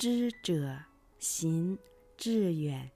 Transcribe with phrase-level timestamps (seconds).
[0.00, 0.78] 知者
[1.18, 1.78] 行
[2.16, 2.90] 志远。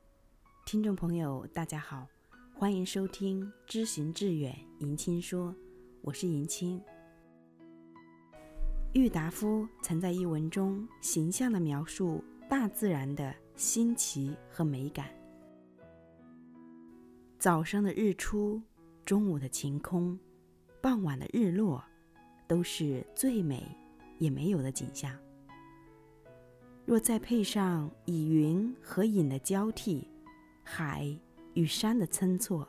[0.64, 2.08] 听众朋友，大家好，
[2.54, 5.54] 欢迎收听《知行志远》，迎亲说，
[6.00, 6.80] 我是迎亲。
[8.94, 15.10] 郁达夫曾在一文中形象地描述大自然的新奇和美感。
[17.38, 18.62] 早上的日出，
[19.04, 20.18] 中午的晴空，
[20.80, 21.84] 傍晚的日落，
[22.48, 23.62] 都是最美
[24.18, 25.14] 也没有的景象。
[26.86, 30.06] 若再配上以云和影的交替，
[30.62, 31.18] 海
[31.54, 32.68] 与山的参错，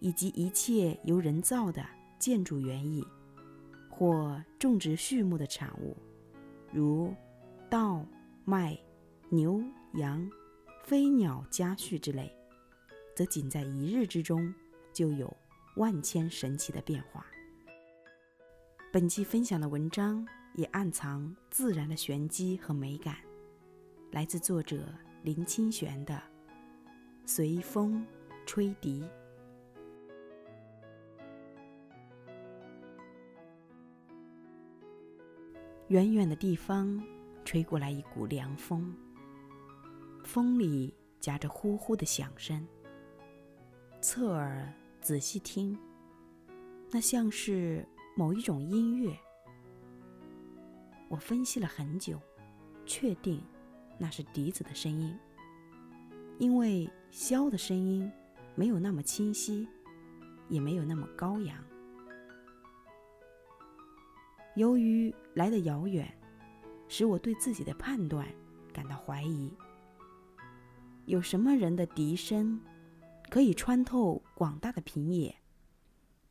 [0.00, 1.84] 以及一切由人造的
[2.18, 3.06] 建筑园艺。
[3.88, 5.96] 或种植畜牧的产物，
[6.72, 7.12] 如
[7.68, 8.06] 稻、
[8.44, 8.78] 麦、
[9.28, 9.60] 牛、
[9.94, 10.30] 羊、
[10.84, 12.32] 飞鸟家畜之类，
[13.16, 14.54] 则仅在一日之中
[14.92, 15.36] 就有
[15.74, 17.26] 万千神奇的变化。
[18.92, 20.24] 本期分享的文章
[20.58, 23.14] 也暗藏自然的玄机和美感，
[24.10, 26.14] 来自作者林清玄的
[27.24, 28.04] 《随风
[28.44, 29.00] 吹笛》。
[35.86, 37.00] 远远的地方，
[37.44, 38.92] 吹过来一股凉风，
[40.24, 42.66] 风里夹着呼呼的响声。
[44.00, 45.78] 侧耳仔细听，
[46.90, 49.16] 那像是某一种音乐。
[51.08, 52.20] 我分析了很久，
[52.86, 53.42] 确定
[53.98, 55.18] 那是笛子的声音，
[56.38, 58.10] 因为箫的声音
[58.54, 59.66] 没有那么清晰，
[60.48, 61.56] 也没有那么高扬。
[64.54, 66.12] 由于来得遥远，
[66.88, 68.26] 使我对自己的判断
[68.72, 69.52] 感到怀疑。
[71.06, 72.60] 有什么人的笛声
[73.30, 75.34] 可以穿透广大的平野，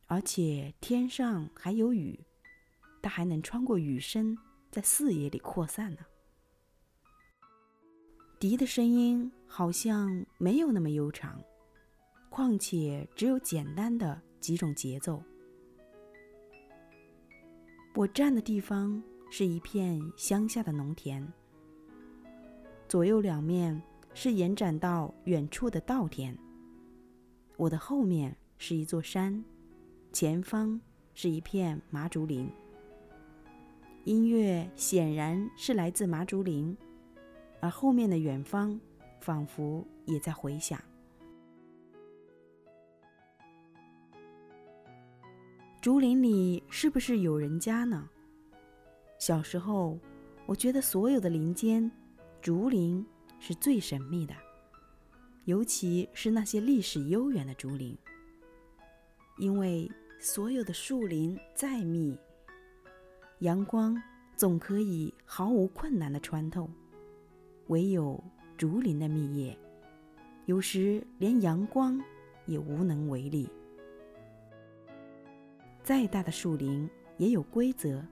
[0.06, 2.20] 而且天上还有雨，
[3.02, 4.38] 它还能穿过雨声
[4.72, 6.00] 在四野里扩散呢？
[8.40, 11.42] 笛的声音好像没有那么悠长，
[12.30, 15.24] 况且只有简单的几种节奏。
[17.96, 19.02] 我站的地方
[19.32, 21.28] 是一片乡下的农田，
[22.88, 23.82] 左右两面
[24.14, 26.38] 是延展到远处的稻田。
[27.56, 29.44] 我的后面是一座山，
[30.14, 30.80] 前方
[31.16, 32.48] 是一片麻竹林。
[34.08, 36.78] 音乐显然是来自麻竹林，
[37.60, 38.80] 而后面的远方
[39.20, 40.82] 仿佛也在回响。
[45.82, 48.08] 竹林里是不是有人家呢？
[49.20, 50.00] 小时候，
[50.46, 51.92] 我觉得所有的林间，
[52.42, 53.06] 竹林
[53.40, 54.34] 是最神秘的，
[55.44, 57.94] 尤其是那些历史悠远的竹林。
[59.38, 62.18] 因为所有的树林再密，
[63.40, 64.02] 阳光
[64.36, 66.68] 总可以毫无困难地穿透，
[67.68, 68.22] 唯有
[68.58, 69.56] 竹林的密叶，
[70.46, 72.02] 有时连阳光
[72.48, 73.48] 也无能为力。
[75.84, 78.04] 再大的树林也有规则，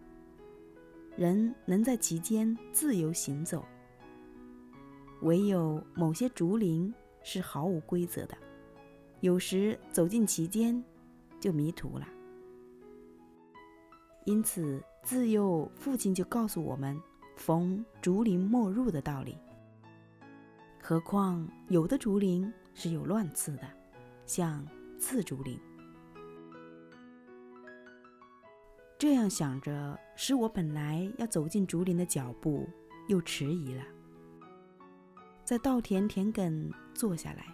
[1.17, 3.65] 人能在其间自由行走。
[5.21, 6.93] 唯有某些竹林
[7.23, 8.37] 是毫无规则的，
[9.21, 10.83] 有时走进其间
[11.39, 12.07] 就迷途了。
[14.25, 16.99] 因此，自幼父亲就告诉我们
[17.37, 19.37] “逢竹林莫入”的道理。
[20.81, 23.63] 何况有的竹林是有乱刺的，
[24.25, 24.67] 像
[24.99, 25.59] 刺竹林。
[28.97, 32.67] 这样想着，使我本来要走进竹林的脚步
[33.07, 33.83] 又迟疑了。
[35.43, 37.45] 在稻田田埂坐下来，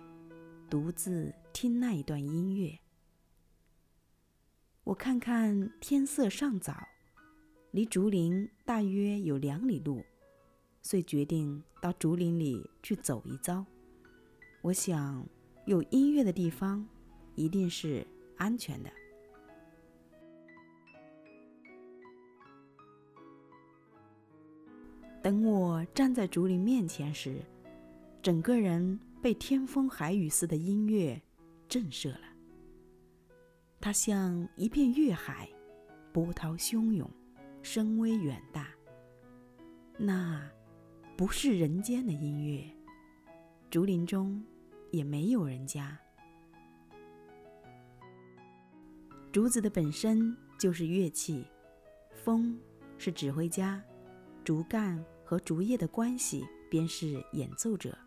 [0.69, 2.79] 独自听那一段音乐。
[4.91, 6.85] 我看看天色尚早，
[7.71, 10.03] 离竹林大约有两里路，
[10.81, 13.65] 遂决定到竹林里去走一遭。
[14.61, 15.25] 我想，
[15.63, 16.85] 有音乐的地方，
[17.35, 18.91] 一定是安全的。
[25.23, 27.41] 等我站在竹林面前时，
[28.21, 31.21] 整个人被天风海雨似的音乐
[31.69, 32.30] 震慑了。
[33.81, 35.49] 它像一片月海，
[36.13, 37.09] 波涛汹涌，
[37.63, 38.67] 声威远大。
[39.97, 40.47] 那
[41.17, 42.63] 不是人间的音乐，
[43.71, 44.41] 竹林中
[44.91, 45.99] 也没有人家。
[49.31, 51.43] 竹子的本身就是乐器，
[52.13, 52.59] 风
[52.99, 53.81] 是指挥家。
[54.43, 57.97] 竹竿和竹叶的关系便是演奏者。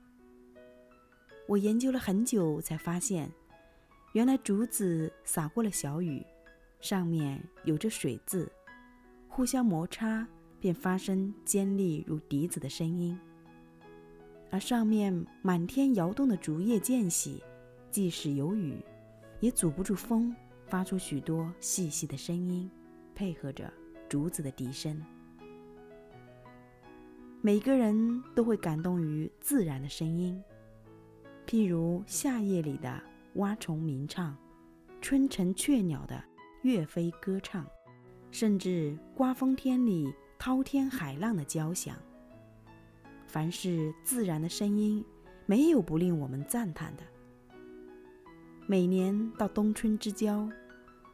[1.48, 3.30] 我研究了很久，才发现，
[4.12, 6.24] 原来竹子洒过了小雨，
[6.80, 8.50] 上面有着水渍，
[9.28, 10.26] 互相摩擦
[10.60, 13.18] 便发生尖利如笛子的声音，
[14.50, 17.42] 而上面满天摇动的竹叶间隙，
[17.90, 18.76] 即使有雨，
[19.40, 20.34] 也阻不住风
[20.66, 22.70] 发出许多细细的声音，
[23.14, 23.72] 配合着
[24.08, 25.02] 竹子的笛声。
[27.40, 30.42] 每个人都会感动于自然的声音，
[31.46, 33.02] 譬如夏夜里的
[33.34, 34.34] 蛙虫鸣唱，
[35.04, 36.24] 春晨雀鸟的
[36.62, 37.66] 岳飞歌唱，
[38.30, 41.94] 甚至刮风天里滔天海浪的交响。
[43.26, 45.04] 凡是自然的声音，
[45.44, 47.02] 没有不令我们赞叹的。
[48.66, 50.48] 每年到冬春之交，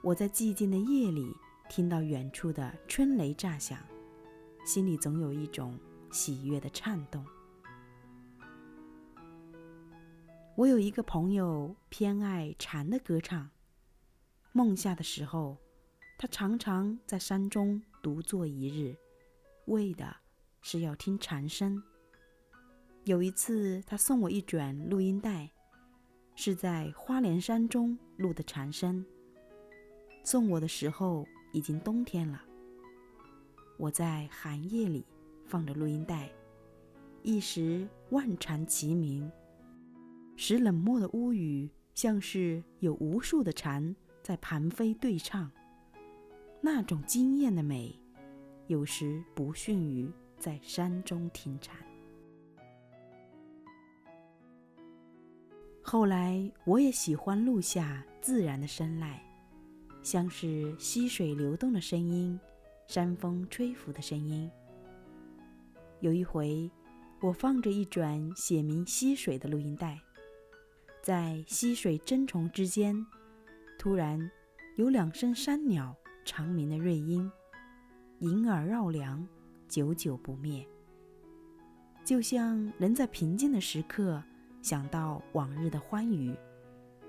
[0.02, 1.34] 我在寂静的夜里
[1.68, 3.76] 听到远处的春雷炸响，
[4.64, 5.76] 心里总有一种。
[6.12, 7.24] 喜悦的颤动。
[10.54, 13.50] 我有一个朋友偏爱蝉的歌唱。
[14.52, 15.56] 梦下的时候，
[16.18, 18.96] 他常常在山中独坐一日，
[19.66, 20.16] 为的
[20.60, 21.82] 是要听蝉声。
[23.04, 25.50] 有一次，他送我一卷录音带，
[26.34, 29.04] 是在花莲山中录的蝉声。
[30.24, 32.42] 送我的时候已经冬天了，
[33.78, 35.04] 我在寒夜里。
[35.46, 36.30] 放着录音带，
[37.24, 39.28] 一时万蝉齐鸣，
[40.36, 43.96] 使冷漠的屋宇像是有无数的蝉
[44.30, 45.50] 在盘飞对唱。
[46.60, 47.92] 那种惊艳的美，
[48.68, 51.76] 有时不逊于在山中听蝉。
[55.82, 59.18] 后来，我也喜欢录下自然的声籁，
[60.00, 62.38] 像是溪水流动的声音，
[62.86, 64.48] 山风吹拂的声音。
[65.98, 66.70] 有一回，
[67.18, 69.98] 我放着一转写明溪水的录音带，
[71.02, 73.04] 在溪水争虫之间，
[73.80, 74.30] 突然
[74.76, 77.32] 有两声山鸟长鸣的瑞音，
[78.18, 79.26] 萦耳绕梁，
[79.70, 80.68] 久久不灭。
[82.04, 84.22] 就像人在平静的时刻
[84.60, 86.36] 想到往日的欢愉，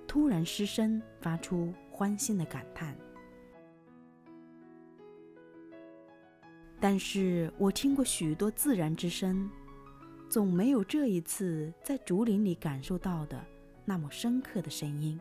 [0.08, 2.96] 突然失声发出欢欣的感叹。
[6.80, 9.50] 但是我听过许多自然之声，
[10.30, 13.46] 总没有这一次在竹林里感受到的
[13.84, 15.20] 那么深刻的声音。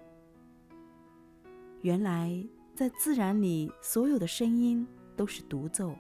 [1.83, 4.87] 原来，在自然里，所有的声音
[5.17, 5.97] 都是独奏，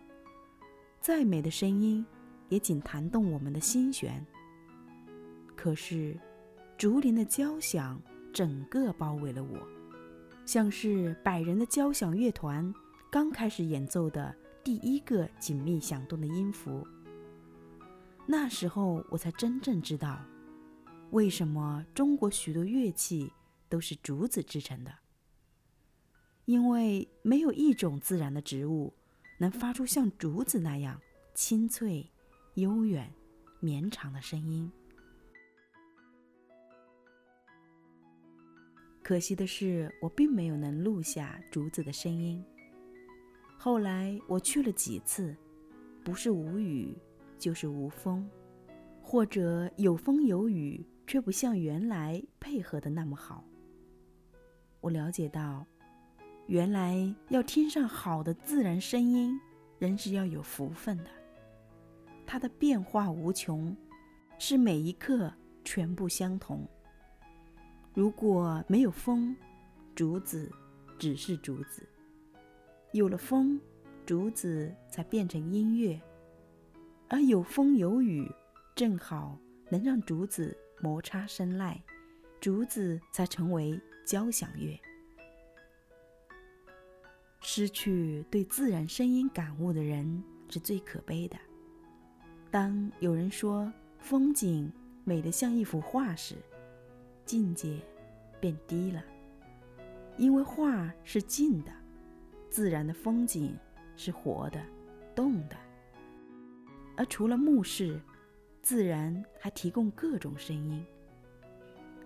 [1.00, 2.04] 再美的声音
[2.50, 4.24] 也仅弹动我们的心弦。
[5.56, 6.18] 可是，
[6.76, 8.00] 竹林的交响
[8.32, 9.58] 整个包围了我，
[10.44, 12.74] 像是百人的交响乐团
[13.10, 14.34] 刚开始演奏的。
[14.62, 16.86] 第一个紧密响动的音符。
[18.26, 20.20] 那时候，我才真正知道，
[21.10, 23.32] 为什么中国许多乐器
[23.70, 24.92] 都是竹子制成的。
[26.50, 28.92] 因为没有一种自然的植物
[29.38, 31.00] 能发出像竹子那样
[31.32, 32.04] 清脆、
[32.54, 33.08] 悠远、
[33.60, 34.68] 绵长的声音。
[39.00, 42.44] 可惜的是，我并没有能录下竹子的声音。
[43.56, 45.32] 后来我去了几次，
[46.02, 46.98] 不是无雨，
[47.38, 48.28] 就是无风，
[49.00, 53.44] 或者有风有雨，却不像原来配合的那么好。
[54.80, 55.64] 我了解到，
[56.50, 59.40] 原来要听上好的自然声音，
[59.78, 61.10] 人是要有福分的。
[62.26, 63.76] 它的变化无穷，
[64.36, 66.66] 是每一刻全部相同。
[67.94, 69.36] 如果没有风，
[69.94, 70.50] 竹子
[70.98, 71.88] 只是竹子。
[72.90, 73.60] 有了风，
[74.04, 76.00] 竹子才变成音乐；
[77.08, 78.28] 而有风有雨，
[78.74, 79.38] 正好
[79.68, 81.76] 能让竹子摩擦声籁，
[82.40, 84.76] 竹子才成为交响乐。
[87.52, 91.36] 失去对自然声音感悟的人是最可悲的。
[92.48, 96.36] 当有人说风景美得像一幅画时，
[97.26, 97.80] 境界
[98.38, 99.02] 变低了，
[100.16, 101.72] 因为画是静的。
[102.48, 103.52] 自然的风景
[103.96, 104.62] 是活的、
[105.12, 105.56] 动的，
[106.96, 108.00] 而除了目视，
[108.62, 110.86] 自然还提供各种声音。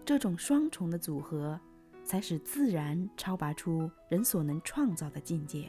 [0.07, 1.61] 这种双重的组合，
[2.05, 5.69] 才使自然超拔出人所能创造的境界。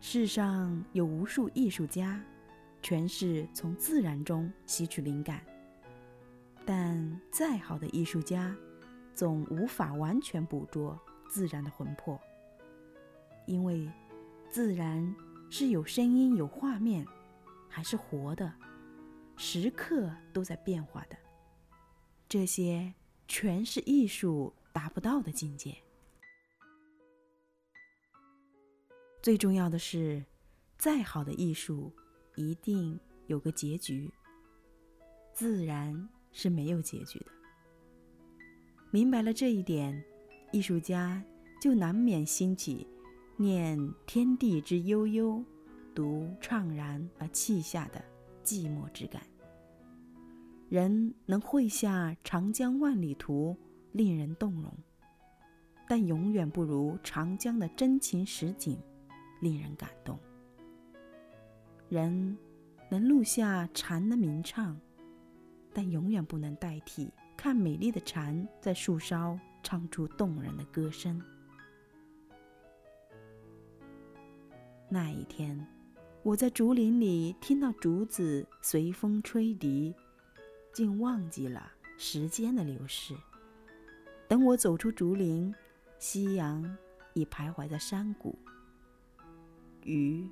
[0.00, 2.22] 世上有无数艺术家，
[2.80, 5.44] 全是从自然中吸取灵感，
[6.64, 8.54] 但再好的艺术家，
[9.12, 10.98] 总无法完全捕捉
[11.28, 12.20] 自然的魂魄。
[13.46, 13.90] 因为
[14.48, 15.14] 自然
[15.50, 17.06] 是有声音、有画面，
[17.68, 18.52] 还是活的，
[19.36, 21.16] 时刻都在变化的。
[22.28, 22.92] 这些
[23.28, 25.76] 全是艺术达不到的境界。
[29.22, 30.24] 最重要的是，
[30.78, 31.92] 再好的艺术，
[32.36, 34.10] 一定有个结局。
[35.32, 37.26] 自然是没有结局的。
[38.90, 40.02] 明白了这一点，
[40.52, 41.22] 艺术家
[41.60, 42.86] 就难免兴起
[43.36, 45.44] 念天地之悠悠，
[45.94, 48.02] 独怆然而泣下的
[48.44, 49.22] 寂寞之感。
[50.68, 53.56] 人能绘下长江万里图，
[53.92, 54.72] 令人动容，
[55.88, 58.76] 但永远不如长江的真情实景，
[59.40, 60.18] 令人感动。
[61.88, 62.36] 人
[62.90, 64.76] 能录下蝉的鸣唱，
[65.72, 67.08] 但永远不能代替。
[67.36, 71.22] 看美丽的蝉在树梢唱出动人的歌声。
[74.88, 75.64] 那一天，
[76.22, 79.94] 我在竹林里听到竹子随风吹笛，
[80.76, 83.16] 竟忘记了时间的流逝。
[84.28, 85.54] 等我走出竹林，
[85.98, 86.76] 夕阳
[87.14, 88.38] 已徘徊在山谷，
[89.84, 90.28] 雨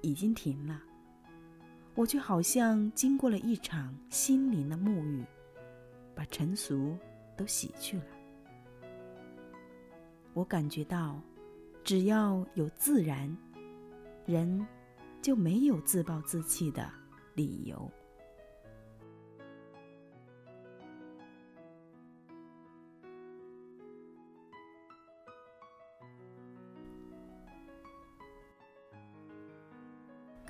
[0.00, 0.80] 已经停了，
[1.94, 5.22] 我却好像经过了一场心灵的沐浴。
[6.14, 6.96] 把尘俗
[7.36, 8.06] 都洗去了，
[10.32, 11.20] 我感觉到，
[11.82, 13.36] 只要有自然，
[14.24, 14.66] 人
[15.20, 16.90] 就没有自暴自弃的
[17.34, 17.92] 理由。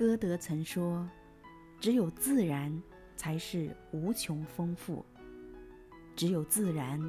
[0.05, 1.09] 歌德曾说
[1.81, 2.79] ：“只有自然，
[3.15, 5.03] 才是无穷丰富。”
[6.15, 7.01] 只有自然，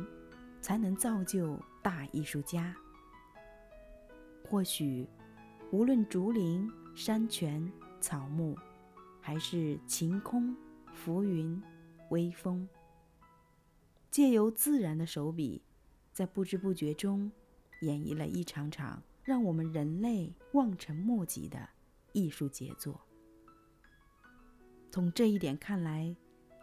[0.62, 2.74] 才能造就大艺术家。
[4.48, 5.06] 或许，
[5.70, 8.56] 无论竹林、山泉、草木，
[9.20, 10.56] 还是晴空、
[10.94, 11.62] 浮云、
[12.08, 12.66] 微风，
[14.10, 15.60] 借由自然的手笔，
[16.14, 17.30] 在不知不觉中，
[17.82, 21.68] 演绎了一场场让我们人类望尘莫及的
[22.16, 23.00] 艺术杰作。
[24.90, 26.16] 从这一点看来。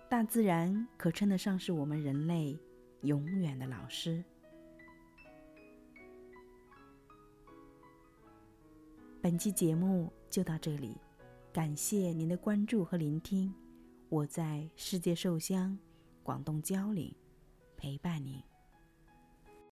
[0.10, 2.56] 大自然可称得上是我们人类
[3.02, 4.24] 永远的老师。
[9.20, 10.96] 本期节目就到这里，
[11.52, 13.52] 感谢您的关注和聆听。
[14.08, 15.76] 我在世界寿乡
[16.22, 17.12] 广东蕉岭
[17.76, 18.53] 陪伴您。